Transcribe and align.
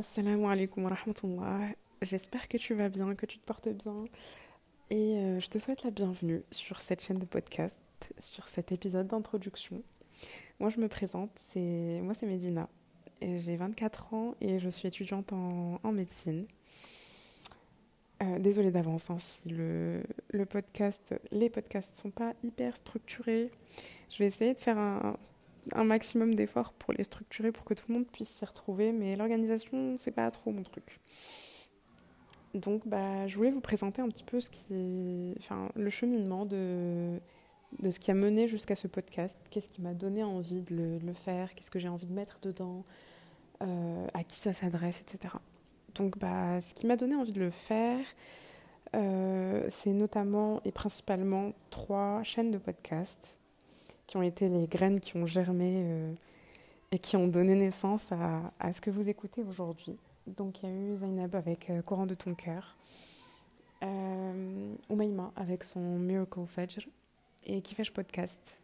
Assalamu 0.00 0.46
alaikum 0.46 0.84
wa 0.84 0.94
rahmatullah. 0.94 1.74
J'espère 2.00 2.48
que 2.48 2.56
tu 2.56 2.72
vas 2.72 2.88
bien, 2.88 3.14
que 3.14 3.26
tu 3.26 3.38
te 3.38 3.44
portes 3.44 3.68
bien. 3.68 4.04
Et 4.88 5.18
euh, 5.18 5.40
je 5.40 5.46
te 5.48 5.58
souhaite 5.58 5.84
la 5.84 5.90
bienvenue 5.90 6.42
sur 6.50 6.80
cette 6.80 7.04
chaîne 7.04 7.18
de 7.18 7.26
podcast, 7.26 7.82
sur 8.18 8.48
cet 8.48 8.72
épisode 8.72 9.08
d'introduction. 9.08 9.82
Moi, 10.58 10.70
je 10.70 10.80
me 10.80 10.88
présente, 10.88 11.32
c'est 11.34 12.00
moi 12.02 12.14
c'est 12.14 12.24
Medina. 12.24 12.70
J'ai 13.20 13.56
24 13.56 14.14
ans 14.14 14.34
et 14.40 14.58
je 14.58 14.70
suis 14.70 14.88
étudiante 14.88 15.34
en, 15.34 15.92
médecine. 15.92 16.46
Euh, 18.22 18.38
désolée 18.38 18.70
d'avance 18.70 19.10
hein, 19.10 19.18
si 19.18 19.50
le, 19.50 20.02
podcast, 20.48 21.14
les 21.30 21.50
podcasts 21.50 21.94
sont 21.94 22.10
pas 22.10 22.32
hyper 22.42 22.74
structurés. 22.74 23.50
Je 24.08 24.16
vais 24.20 24.28
essayer 24.28 24.54
de 24.54 24.58
faire 24.58 24.78
un, 24.78 25.18
un 25.72 25.84
maximum 25.84 26.34
d'efforts 26.34 26.72
pour 26.72 26.92
les 26.92 27.04
structurer 27.04 27.52
pour 27.52 27.64
que 27.64 27.74
tout 27.74 27.84
le 27.88 27.94
monde 27.94 28.06
puisse 28.06 28.28
s'y 28.28 28.44
retrouver, 28.44 28.92
mais 28.92 29.16
l'organisation, 29.16 29.96
c'est 29.98 30.10
pas 30.10 30.30
trop 30.30 30.50
mon 30.50 30.62
truc. 30.62 31.00
Donc, 32.54 32.86
bah, 32.86 33.26
je 33.28 33.36
voulais 33.36 33.50
vous 33.50 33.60
présenter 33.60 34.02
un 34.02 34.08
petit 34.08 34.24
peu 34.24 34.40
ce 34.40 34.50
qui, 34.50 35.34
enfin, 35.38 35.70
le 35.76 35.88
cheminement 35.90 36.46
de, 36.46 37.20
de 37.78 37.90
ce 37.90 38.00
qui 38.00 38.10
a 38.10 38.14
mené 38.14 38.48
jusqu'à 38.48 38.74
ce 38.74 38.88
podcast. 38.88 39.38
Qu'est-ce 39.50 39.68
qui 39.68 39.80
m'a 39.80 39.94
donné 39.94 40.24
envie 40.24 40.60
de 40.60 40.98
le, 41.04 41.12
faire 41.12 41.54
Qu'est-ce 41.54 41.70
que 41.70 41.78
j'ai 41.78 41.88
envie 41.88 42.06
de 42.06 42.12
mettre 42.12 42.40
dedans 42.40 42.84
euh, 43.62 44.06
À 44.14 44.24
qui 44.24 44.38
ça 44.38 44.52
s'adresse, 44.52 45.00
etc. 45.00 45.34
Donc, 45.94 46.18
bah, 46.18 46.60
ce 46.60 46.74
qui 46.74 46.86
m'a 46.86 46.96
donné 46.96 47.14
envie 47.14 47.32
de 47.32 47.40
le 47.40 47.50
faire, 47.50 48.04
euh, 48.96 49.64
c'est 49.68 49.92
notamment 49.92 50.60
et 50.64 50.72
principalement 50.72 51.52
trois 51.70 52.22
chaînes 52.24 52.50
de 52.50 52.58
podcast 52.58 53.36
qui 54.10 54.16
ont 54.16 54.22
été 54.22 54.48
les 54.48 54.66
graines 54.66 54.98
qui 54.98 55.16
ont 55.16 55.24
germé 55.24 55.84
euh, 55.86 56.12
et 56.90 56.98
qui 56.98 57.16
ont 57.16 57.28
donné 57.28 57.54
naissance 57.54 58.08
à, 58.10 58.72
ce 58.72 58.80
que 58.80 58.90
vous 58.90 59.08
écoutez 59.08 59.44
aujourd'hui. 59.44 59.96
Donc 60.26 60.64
il 60.64 60.68
y 60.68 60.72
a 60.72 60.74
eu 60.74 60.96
Zainab 60.96 61.36
avec 61.36 61.70
euh, 61.70 61.80
Courant 61.80 62.06
de 62.06 62.14
ton 62.14 62.34
cœur, 62.34 62.76
euh, 63.84 64.74
avec 65.36 65.62
son 65.62 65.80
Miracle 65.80 66.44
Fajr 66.44 66.88
et 67.46 67.62
Kifesh 67.62 67.92
Podcast 67.92 68.58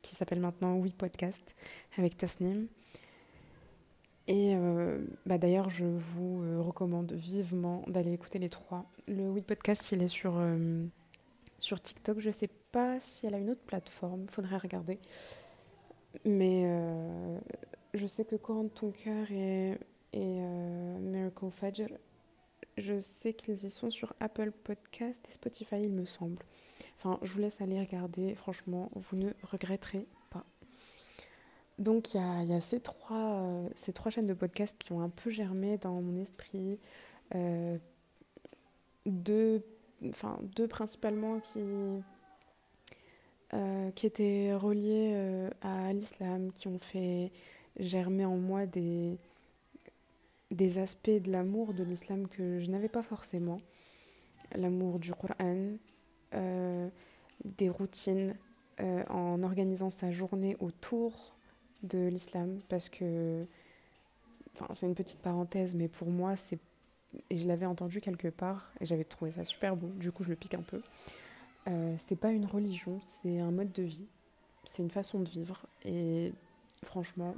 qui 0.00 0.16
s'appelle 0.16 0.40
maintenant 0.40 0.76
Oui 0.76 0.94
Podcast 0.96 1.42
avec 1.98 2.16
Tasnim. 2.16 2.66
Et 4.26 4.54
euh, 4.54 5.04
bah 5.26 5.36
d'ailleurs, 5.36 5.68
je 5.68 5.84
vous 5.84 6.62
recommande 6.64 7.12
vivement 7.12 7.82
d'aller 7.88 8.14
écouter 8.14 8.38
les 8.38 8.48
trois. 8.48 8.86
Le 9.06 9.28
Oui 9.28 9.42
Podcast, 9.42 9.92
il 9.92 10.02
est 10.02 10.08
sur 10.08 10.40
sur 11.58 11.80
TikTok. 11.80 12.20
Je 12.20 12.28
ne 12.28 12.32
sais 12.32 12.50
pas 12.72 13.00
si 13.00 13.26
elle 13.26 13.34
a 13.34 13.38
une 13.38 13.50
autre 13.50 13.62
plateforme, 13.62 14.26
faudrait 14.28 14.58
regarder. 14.58 14.98
Mais 16.24 16.62
euh, 16.64 17.38
je 17.94 18.06
sais 18.06 18.24
que 18.24 18.36
Courant 18.36 18.64
de 18.64 18.68
ton 18.68 18.90
cœur 18.90 19.30
et, 19.30 19.70
et 19.70 19.76
euh, 20.14 20.98
Miracle 20.98 21.50
Fajr, 21.50 21.88
je 22.76 23.00
sais 23.00 23.34
qu'ils 23.34 23.64
y 23.64 23.70
sont 23.70 23.90
sur 23.90 24.14
Apple 24.20 24.52
Podcast 24.52 25.26
et 25.28 25.32
Spotify, 25.32 25.82
il 25.82 25.92
me 25.92 26.04
semble. 26.04 26.42
Enfin, 26.96 27.18
je 27.22 27.32
vous 27.32 27.40
laisse 27.40 27.60
aller 27.60 27.80
regarder. 27.80 28.34
Franchement, 28.34 28.90
vous 28.94 29.16
ne 29.16 29.30
regretterez 29.42 30.06
pas. 30.30 30.44
Donc, 31.78 32.14
il 32.14 32.18
y 32.18 32.20
a, 32.20 32.42
y 32.44 32.52
a, 32.52 32.60
ces, 32.60 32.80
trois, 32.80 33.42
euh, 33.42 33.68
ces 33.74 33.92
trois 33.92 34.10
chaînes 34.10 34.26
de 34.26 34.34
podcast 34.34 34.76
qui 34.78 34.92
ont 34.92 35.00
un 35.00 35.08
peu 35.08 35.30
germé 35.30 35.76
dans 35.78 36.00
mon 36.00 36.16
esprit. 36.16 36.78
deux 39.06 39.62
enfin 40.06 40.38
deux 40.56 40.68
principalement 40.68 41.40
qui, 41.40 41.60
euh, 43.54 43.90
qui 43.92 44.06
étaient 44.06 44.54
reliés 44.54 45.12
euh, 45.14 45.50
à 45.62 45.92
l'islam, 45.92 46.52
qui 46.52 46.68
ont 46.68 46.78
fait 46.78 47.32
germer 47.78 48.24
en 48.24 48.36
moi 48.36 48.66
des, 48.66 49.18
des 50.50 50.78
aspects 50.78 51.10
de 51.10 51.30
l'amour 51.30 51.74
de 51.74 51.82
l'islam 51.82 52.28
que 52.28 52.58
je 52.58 52.70
n'avais 52.70 52.88
pas 52.88 53.02
forcément. 53.02 53.60
L'amour 54.54 54.98
du 54.98 55.12
Coran, 55.12 55.76
euh, 56.34 56.88
des 57.44 57.68
routines 57.68 58.34
en 59.10 59.42
organisant 59.42 59.90
sa 59.90 60.12
journée 60.12 60.56
autour 60.60 61.34
de 61.82 62.06
l'islam, 62.06 62.60
parce 62.68 62.88
que, 62.88 63.44
enfin 64.54 64.72
c'est 64.72 64.86
une 64.86 64.94
petite 64.94 65.18
parenthèse, 65.18 65.74
mais 65.74 65.88
pour 65.88 66.08
moi 66.08 66.36
c'est 66.36 66.60
et 67.30 67.36
je 67.36 67.46
l'avais 67.48 67.66
entendu 67.66 68.00
quelque 68.00 68.28
part 68.28 68.70
et 68.80 68.84
j'avais 68.84 69.04
trouvé 69.04 69.30
ça 69.30 69.44
super 69.44 69.76
beau, 69.76 69.88
du 69.96 70.12
coup 70.12 70.24
je 70.24 70.30
le 70.30 70.36
pique 70.36 70.54
un 70.54 70.62
peu. 70.62 70.80
Euh, 71.68 71.94
c'était 71.96 72.16
pas 72.16 72.30
une 72.30 72.46
religion, 72.46 73.00
c'est 73.02 73.40
un 73.40 73.50
mode 73.50 73.72
de 73.72 73.82
vie, 73.82 74.06
c'est 74.64 74.82
une 74.82 74.90
façon 74.90 75.20
de 75.20 75.28
vivre 75.28 75.66
et 75.84 76.32
franchement, 76.84 77.34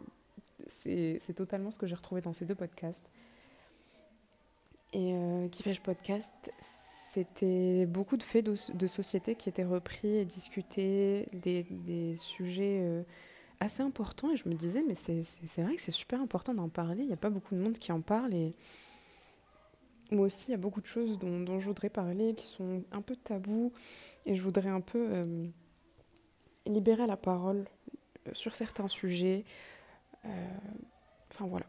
c'est 0.66 1.34
totalement 1.34 1.70
ce 1.70 1.78
que 1.78 1.86
j'ai 1.86 1.94
retrouvé 1.94 2.20
dans 2.20 2.32
ces 2.32 2.44
deux 2.44 2.54
podcasts. 2.54 3.08
Et 4.92 5.14
euh, 5.14 5.48
qui 5.48 5.62
fait 5.62 5.78
podcast, 5.80 6.32
c'était 6.60 7.86
beaucoup 7.86 8.16
de 8.16 8.24
faits 8.24 8.44
de, 8.44 8.86
société 8.88 9.36
qui 9.36 9.48
étaient 9.48 9.64
repris 9.64 10.16
et 10.16 10.24
discutés, 10.24 11.28
des, 11.32 11.62
des 11.70 12.16
sujets 12.16 12.80
euh, 12.82 13.02
assez 13.60 13.84
importants. 13.84 14.32
Et 14.32 14.36
je 14.36 14.48
me 14.48 14.54
disais, 14.54 14.82
mais 14.86 14.96
c'est 14.96 15.62
vrai 15.62 15.76
que 15.76 15.82
c'est 15.82 15.92
super 15.92 16.20
important 16.20 16.54
d'en 16.54 16.68
parler. 16.68 17.02
Il 17.02 17.06
n'y 17.06 17.12
a 17.12 17.16
pas 17.16 17.30
beaucoup 17.30 17.54
de 17.54 17.60
monde 17.60 17.78
qui 17.78 17.92
en 17.92 18.00
parle. 18.00 18.34
Et, 18.34 18.52
moi 20.10 20.26
aussi, 20.26 20.46
il 20.48 20.50
y 20.50 20.54
a 20.54 20.58
beaucoup 20.58 20.80
de 20.80 20.86
choses 20.86 21.18
dont, 21.18 21.58
je 21.58 21.64
voudrais 21.64 21.88
parler 21.88 22.34
qui 22.34 22.46
sont 22.46 22.82
un 22.92 23.02
peu 23.02 23.16
tabous 23.16 23.72
et 24.26 24.34
je 24.34 24.42
voudrais 24.42 24.68
un 24.68 24.80
peu 24.80 25.08
euh, 25.10 25.46
libérer 26.66 27.06
la 27.06 27.16
parole 27.16 27.66
euh, 28.26 28.30
sur 28.34 28.54
certains 28.56 28.88
sujets. 28.88 29.44
Euh, 30.24 30.28
enfin 31.30 31.46
voilà. 31.46 31.66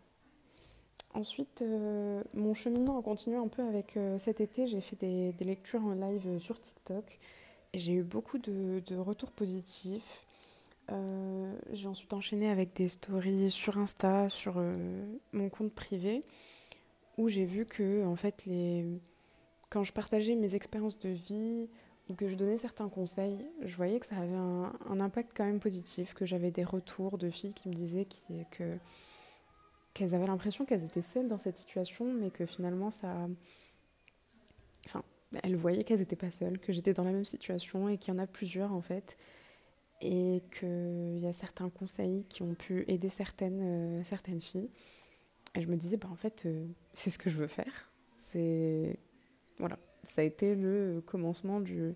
Ensuite, 1.13 1.61
mon 2.33 2.53
cheminement 2.53 2.97
a 2.97 3.01
continué 3.01 3.35
un 3.35 3.49
peu 3.49 3.61
avec 3.63 3.99
cet 4.17 4.39
été. 4.39 4.65
J'ai 4.65 4.79
fait 4.79 4.95
des, 4.95 5.33
lectures 5.43 5.83
en 5.83 5.93
live 5.93 6.39
sur 6.39 6.57
TikTok 6.57 7.19
et 7.73 7.79
j'ai 7.79 7.91
eu 7.91 8.03
beaucoup 8.03 8.37
de, 8.37 8.81
de 8.87 8.95
retours 8.95 9.31
positifs. 9.31 10.25
j'ai 11.73 11.87
ensuite 11.89 12.13
enchaîné 12.13 12.49
avec 12.49 12.73
des 12.77 12.87
stories 12.87 13.51
sur 13.51 13.77
Insta, 13.77 14.29
sur 14.29 14.63
mon 15.33 15.49
compte 15.49 15.73
privé 15.73 16.23
où 17.21 17.29
j'ai 17.29 17.45
vu 17.45 17.65
que 17.65 18.03
en 18.05 18.15
fait 18.15 18.45
les 18.45 18.85
quand 19.69 19.83
je 19.83 19.93
partageais 19.93 20.35
mes 20.35 20.55
expériences 20.55 20.99
de 20.99 21.09
vie 21.09 21.69
ou 22.09 22.15
que 22.15 22.27
je 22.27 22.35
donnais 22.35 22.57
certains 22.57 22.89
conseils, 22.89 23.37
je 23.61 23.73
voyais 23.75 23.99
que 23.99 24.05
ça 24.05 24.17
avait 24.17 24.35
un, 24.35 24.99
impact 24.99 25.31
quand 25.33 25.45
même 25.45 25.61
positif, 25.61 26.13
que 26.13 26.25
j'avais 26.25 26.51
des 26.51 26.65
retours 26.65 27.17
de 27.17 27.29
filles 27.29 27.53
qui 27.53 27.69
me 27.69 27.73
disaient 27.73 28.07
que 28.51 28.77
qu'elles 29.93 30.15
avaient 30.15 30.27
l'impression 30.27 30.65
qu'elles 30.65 30.83
étaient 30.83 31.01
seules 31.01 31.27
dans 31.27 31.37
cette 31.37 31.57
situation, 31.57 32.13
mais 32.13 32.31
que 32.31 32.45
finalement 32.45 32.91
ça, 32.91 33.27
enfin, 34.85 35.03
elles 35.43 35.55
voyaient 35.55 35.83
qu'elles 35.83 35.99
n'étaient 35.99 36.15
pas 36.15 36.31
seules, 36.31 36.59
que 36.59 36.73
j'étais 36.73 36.93
dans 36.93 37.03
la 37.03 37.11
même 37.11 37.25
situation 37.25 37.87
et 37.87 37.97
qu'il 37.97 38.13
y 38.13 38.17
en 38.17 38.19
a 38.19 38.27
plusieurs 38.27 38.73
en 38.73 38.81
fait, 38.81 39.17
et 40.01 40.41
qu'il 40.57 41.19
y 41.19 41.27
a 41.27 41.33
certains 41.33 41.69
conseils 41.69 42.25
qui 42.29 42.41
ont 42.41 42.55
pu 42.55 42.83
aider 42.87 43.09
certaines, 43.09 43.61
euh, 43.61 44.03
certaines 44.03 44.41
filles. 44.41 44.69
Et 45.55 45.61
je 45.61 45.67
me 45.67 45.75
disais, 45.75 45.97
bah, 45.97 46.07
en 46.11 46.15
fait, 46.15 46.43
euh, 46.45 46.65
c'est 46.93 47.09
ce 47.09 47.17
que 47.17 47.29
je 47.29 47.37
veux 47.37 47.47
faire. 47.47 47.91
C'est. 48.15 48.97
Voilà. 49.57 49.77
Ça 50.03 50.21
a 50.21 50.23
été 50.23 50.55
le 50.55 51.03
commencement 51.05 51.59
du, 51.59 51.93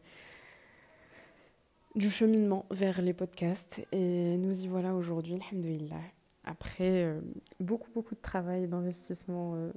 du 1.96 2.10
cheminement 2.12 2.66
vers 2.70 3.02
les 3.02 3.14
podcasts. 3.14 3.82
Et 3.92 4.38
nous 4.38 4.62
y 4.62 4.68
voilà 4.68 4.94
aujourd'hui, 4.94 5.40
alhamdoulilah. 5.52 5.96
Après 6.44 7.02
euh, 7.04 7.20
beaucoup, 7.60 7.90
beaucoup 7.92 8.14
de 8.14 8.22
travail 8.22 8.68
d'investissement 8.68 9.56
euh, 9.56 9.72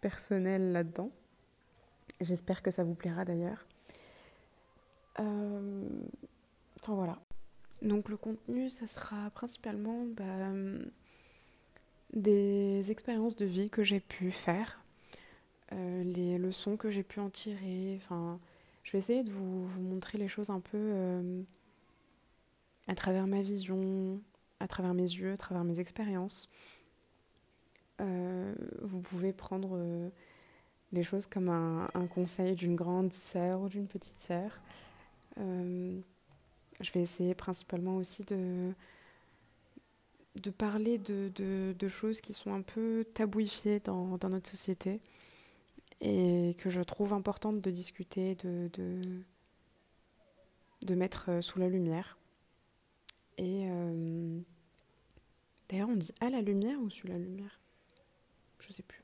personnel 0.00 0.70
là-dedans. 0.70 1.10
J'espère 2.20 2.62
que 2.62 2.70
ça 2.70 2.84
vous 2.84 2.94
plaira 2.94 3.24
d'ailleurs. 3.24 3.66
Enfin 5.16 6.94
voilà. 6.94 7.18
Donc 7.82 8.08
le 8.08 8.16
contenu, 8.16 8.70
ça 8.70 8.86
sera 8.86 9.28
principalement 9.30 10.04
bah, 10.06 10.52
des 12.12 12.90
expériences 12.90 13.36
de 13.36 13.44
vie 13.44 13.70
que 13.70 13.82
j'ai 13.82 14.00
pu 14.00 14.30
faire, 14.30 14.80
euh, 15.72 16.04
les 16.04 16.38
leçons 16.38 16.76
que 16.76 16.90
j'ai 16.90 17.02
pu 17.02 17.20
en 17.20 17.30
tirer. 17.30 17.94
Enfin, 17.96 18.38
je 18.84 18.92
vais 18.92 18.98
essayer 18.98 19.22
de 19.22 19.30
vous, 19.30 19.68
montrer 19.80 20.18
les 20.18 20.28
choses 20.28 20.50
un 20.50 20.60
peu 20.60 20.78
euh, 20.78 21.42
à 22.88 22.94
travers 22.94 23.26
ma 23.26 23.40
vision, 23.40 24.20
à 24.60 24.68
travers 24.68 24.94
mes 24.94 25.02
yeux, 25.02 25.32
à 25.32 25.36
travers 25.36 25.64
mes 25.64 25.80
expériences. 25.80 26.48
Euh, 28.00 28.54
vous 28.82 29.00
pouvez 29.00 29.32
prendre 29.32 29.78
les 30.92 31.02
choses 31.02 31.26
comme 31.26 31.48
un, 31.48 31.88
un 31.94 32.06
conseil 32.06 32.54
d'une 32.54 32.76
grande 32.76 33.12
sœur 33.12 33.62
ou 33.62 33.68
d'une 33.68 33.86
petite 33.86 34.18
sœur. 34.18 34.60
je 35.38 36.92
vais 36.92 37.00
essayer 37.00 37.34
principalement 37.34 37.96
aussi 37.96 38.24
de 38.24 38.72
de 40.40 40.50
parler 40.50 40.98
de, 40.98 41.30
de, 41.34 41.88
choses 41.88 42.20
qui 42.20 42.32
sont 42.32 42.54
un 42.54 42.62
peu 42.62 43.04
tabouifiées 43.14 43.80
dans, 43.80 44.18
notre 44.28 44.48
société 44.48 45.00
et 46.00 46.56
que 46.58 46.70
je 46.70 46.80
trouve 46.80 47.12
importante 47.12 47.60
de 47.60 47.70
discuter, 47.70 48.34
de, 48.36 48.70
de, 50.82 50.94
mettre 50.94 51.30
euh, 51.30 51.42
sous 51.42 51.58
la 51.58 51.68
lumière. 51.68 52.18
Et 53.38 53.66
euh, 53.70 54.40
d'ailleurs, 55.68 55.90
on 55.90 55.96
dit 55.96 56.12
à 56.20 56.28
la 56.28 56.40
lumière 56.40 56.80
ou 56.80 56.90
sous 56.90 57.06
la 57.06 57.18
lumière? 57.18 57.60
Je 58.58 58.72
sais 58.72 58.82
plus. 58.82 59.02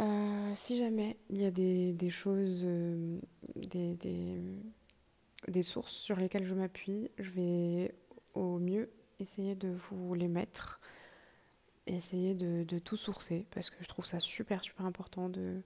Euh, 0.00 0.52
si 0.54 0.76
jamais 0.76 1.16
il 1.30 1.40
y 1.40 1.44
a 1.44 1.50
des, 1.50 1.92
des 1.92 2.10
choses, 2.10 2.64
des, 3.56 3.94
des, 3.94 4.40
des, 5.48 5.62
sources 5.62 5.94
sur 5.94 6.16
lesquelles 6.16 6.44
je 6.44 6.54
m'appuie, 6.54 7.10
je 7.18 7.30
vais 7.30 7.94
au 8.34 8.58
mieux 8.58 8.90
essayer 9.20 9.54
de 9.54 9.68
vous 9.68 10.14
les 10.14 10.28
mettre, 10.28 10.80
essayer 11.86 12.34
de, 12.34 12.78
tout 12.78 12.96
sourcer, 12.96 13.46
parce 13.50 13.70
que 13.70 13.76
je 13.80 13.88
trouve 13.88 14.04
ça 14.04 14.20
super, 14.20 14.62
super 14.62 14.86
important 14.86 15.28
de, 15.28 15.62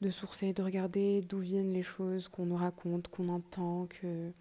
de 0.00 0.10
sourcer, 0.10 0.52
de 0.52 0.62
regarder 0.62 1.20
d'où 1.22 1.38
viennent 1.38 1.72
les 1.72 1.82
choses 1.82 2.28
qu'on 2.28 2.46
nous 2.46 2.56
raconte, 2.56 3.08
qu'on 3.08 3.28
entend, 3.28 3.86
que 3.86 4.32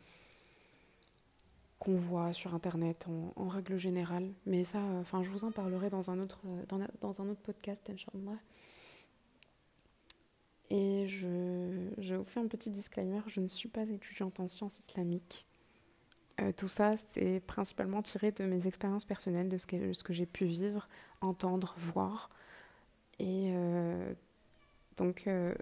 qu'on 1.80 1.96
voit 1.96 2.34
sur 2.34 2.54
internet 2.54 3.08
en, 3.38 3.48
règle 3.48 3.78
générale. 3.78 4.34
Mais 4.46 4.66
ça, 4.66 4.80
enfin, 5.00 5.24
je 5.24 5.30
vous 5.30 5.46
en 5.46 5.52
parlerai 5.52 5.90
dans 5.90 6.12
un 6.12 6.20
autre, 6.20 6.42
dans, 6.68 6.80
dans 7.00 7.22
un 7.22 7.30
autre 7.30 7.40
podcast, 7.40 7.90
Inch'Allah. 7.90 8.38
Et 10.70 11.08
je, 11.08 11.90
je, 11.98 12.16
vous 12.16 12.26
fais 12.26 12.40
un 12.40 12.48
petit 12.48 12.70
disclaimer, 12.70 13.22
je 13.28 13.40
ne 13.40 13.48
suis 13.48 13.70
pas 13.70 13.84
étudiante 13.84 14.40
en 14.40 14.48
sciences 14.48 14.80
islamiques. 14.80 15.48
Euh, 16.42 16.52
tout 16.56 16.68
ça, 16.68 16.96
c'est 16.98 17.42
principalement 17.42 18.02
tiré 18.02 18.32
de 18.32 18.46
mes 18.46 18.68
expériences 18.68 19.06
personnelles, 19.06 19.50
de 19.50 19.58
ce 19.58 19.68
que, 19.68 20.04
que 20.04 20.14
j'ai 20.14 20.26
pu 20.26 20.46
vivre, 20.46 20.88
entendre, 21.22 21.74
voir. 21.78 22.30
Et 23.20 23.52
euh, 23.54 24.14
donc, 24.98 25.28
euh, 25.28 25.54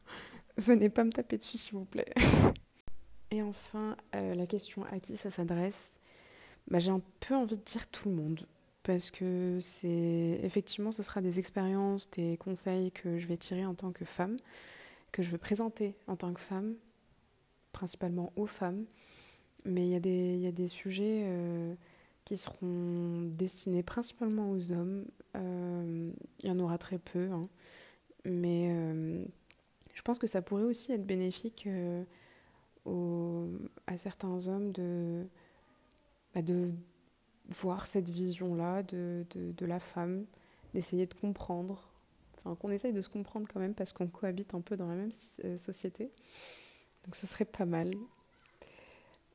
venez 0.56 0.88
pas 0.88 1.04
me 1.04 1.12
taper 1.12 1.38
dessus, 1.38 1.58
s'il 1.58 1.74
vous 1.74 1.84
plaît. 1.84 2.12
Et 3.32 3.42
enfin, 3.42 3.96
la 4.12 4.46
question 4.46 4.84
à 4.84 5.00
qui 5.00 5.16
ça 5.16 5.30
s'adresse 5.30 5.90
bah, 6.68 6.78
J'ai 6.78 6.92
un 6.92 7.02
peu 7.18 7.34
envie 7.34 7.56
de 7.56 7.62
dire 7.62 7.88
tout 7.88 8.08
le 8.08 8.14
monde. 8.14 8.46
Parce 8.84 9.10
que 9.10 9.58
c'est 9.60 10.38
effectivement, 10.44 10.92
ce 10.92 11.02
sera 11.02 11.20
des 11.20 11.40
expériences, 11.40 12.08
des 12.12 12.36
conseils 12.36 12.92
que 12.92 13.18
je 13.18 13.26
vais 13.26 13.36
tirer 13.36 13.66
en 13.66 13.74
tant 13.74 13.90
que 13.90 14.04
femme, 14.04 14.36
que 15.10 15.24
je 15.24 15.30
veux 15.30 15.38
présenter 15.38 15.96
en 16.06 16.14
tant 16.14 16.32
que 16.32 16.40
femme, 16.40 16.76
principalement 17.72 18.32
aux 18.36 18.46
femmes. 18.46 18.84
Mais 19.66 19.84
il 19.84 19.90
y, 19.90 19.96
a 19.96 20.00
des, 20.00 20.36
y 20.36 20.46
a 20.46 20.52
des 20.52 20.68
sujets 20.68 21.22
euh, 21.24 21.74
qui 22.24 22.36
seront 22.36 23.22
destinés 23.22 23.82
principalement 23.82 24.52
aux 24.52 24.70
hommes. 24.70 25.04
Euh, 25.36 26.10
il 26.40 26.48
y 26.48 26.50
en 26.52 26.58
aura 26.60 26.78
très 26.78 26.98
peu. 26.98 27.28
Hein. 27.32 27.48
Mais 28.24 28.68
euh, 28.70 29.24
je 29.92 30.02
pense 30.02 30.20
que 30.20 30.28
ça 30.28 30.42
pourrait 30.42 30.62
aussi 30.62 30.92
être 30.92 31.04
bénéfique 31.04 31.68
aux, 32.84 33.48
à 33.88 33.96
certains 33.96 34.46
hommes 34.46 34.70
de, 34.70 35.26
bah 36.32 36.42
de 36.42 36.70
voir 37.48 37.86
cette 37.86 38.08
vision-là 38.08 38.84
de, 38.84 39.26
de, 39.30 39.50
de, 39.50 39.66
la 39.66 39.80
femme, 39.80 40.26
d'essayer 40.74 41.06
de 41.06 41.14
comprendre, 41.14 41.88
enfin 42.38 42.54
qu'on 42.54 42.70
essaye 42.70 42.92
de 42.92 43.02
se 43.02 43.08
comprendre 43.08 43.48
quand 43.52 43.60
même 43.60 43.74
parce 43.74 43.92
qu'on 43.92 44.06
cohabite 44.06 44.54
un 44.54 44.60
peu 44.60 44.76
dans 44.76 44.88
la 44.88 44.94
même 44.94 45.12
société. 45.58 46.12
Donc 47.04 47.16
ce 47.16 47.26
serait 47.26 47.44
pas 47.44 47.66
mal. 47.66 47.92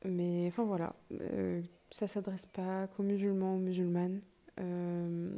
Mais 0.04 0.46
enfin 0.48 0.64
voilà, 0.64 0.94
euh, 1.12 1.62
ça 1.90 2.08
s'adresse 2.08 2.46
pas 2.46 2.88
qu'aux 2.88 3.02
musulmans, 3.02 3.54
aux 3.54 3.60
musulmanes. 3.60 4.20
Euh, 4.60 5.30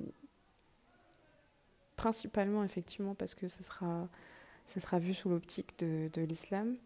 principalement 1.96 2.64
effectivement 2.64 3.14
parce 3.14 3.34
que 3.34 3.46
ça 3.46 3.62
sera, 3.62 4.08
ça 4.66 4.80
sera 4.80 4.98
vu 4.98 5.14
sous 5.14 5.28
l'optique 5.28 5.78
de, 5.78 6.10
de 6.12 6.22
l'islam. 6.22 6.76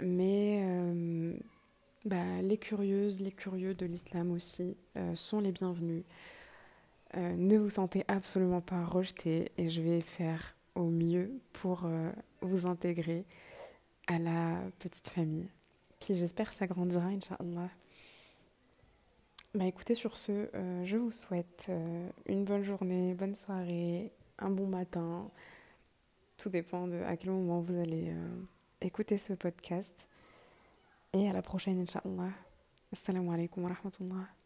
Mais 0.00 0.62
euh, 0.64 1.34
bah, 2.04 2.42
les 2.42 2.58
curieuses, 2.58 3.20
les 3.20 3.32
curieux 3.32 3.74
de 3.74 3.86
l'islam 3.86 4.30
aussi 4.30 4.76
euh, 4.98 5.14
sont 5.14 5.40
les 5.40 5.52
bienvenus. 5.52 6.04
Ne 7.16 7.58
vous 7.58 7.70
sentez 7.70 8.04
absolument 8.06 8.60
pas 8.60 8.84
rejetés 8.84 9.50
et 9.58 9.68
je 9.68 9.82
vais 9.82 10.00
faire 10.00 10.54
au 10.76 10.90
mieux 10.90 11.32
pour 11.52 11.90
vous 12.40 12.66
intégrer 12.66 13.24
à 14.06 14.20
la 14.20 14.60
petite 14.78 15.08
famille 15.08 15.48
qui 16.00 16.16
j'espère 16.16 16.52
s'agrandira, 16.52 17.06
Inch'Allah. 17.06 17.68
Bah 19.54 19.66
écoutez, 19.66 19.94
sur 19.94 20.16
ce, 20.16 20.48
euh, 20.54 20.84
je 20.84 20.96
vous 20.96 21.12
souhaite 21.12 21.66
euh, 21.68 22.08
une 22.26 22.44
bonne 22.44 22.62
journée, 22.62 23.14
bonne 23.14 23.34
soirée, 23.34 24.12
un 24.38 24.50
bon 24.50 24.66
matin. 24.66 25.30
Tout 26.36 26.48
dépend 26.48 26.86
de 26.86 27.02
à 27.02 27.16
quel 27.16 27.30
moment 27.30 27.60
vous 27.60 27.78
allez 27.78 28.10
euh, 28.10 28.42
écouter 28.80 29.18
ce 29.18 29.34
podcast. 29.34 29.94
Et 31.12 31.28
à 31.28 31.32
la 31.32 31.42
prochaine, 31.42 31.80
Inch'Allah. 31.80 32.30
Assalamu 32.92 33.32
alaikum 33.32 33.64
wa 33.64 33.70
rahmatullah. 33.70 34.39